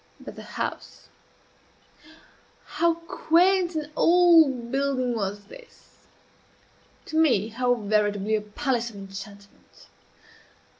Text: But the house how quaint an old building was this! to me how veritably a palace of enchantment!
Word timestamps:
But 0.19 0.35
the 0.35 0.41
house 0.41 1.09
how 2.65 2.95
quaint 3.07 3.75
an 3.75 3.91
old 3.95 4.71
building 4.71 5.13
was 5.15 5.43
this! 5.45 6.07
to 7.05 7.15
me 7.15 7.49
how 7.49 7.75
veritably 7.75 8.33
a 8.33 8.41
palace 8.41 8.89
of 8.89 8.95
enchantment! 8.95 9.89